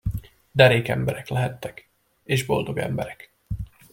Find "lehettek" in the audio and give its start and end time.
1.27-1.89